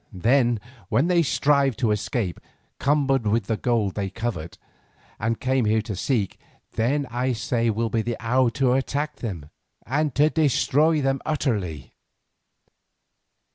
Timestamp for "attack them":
8.73-9.51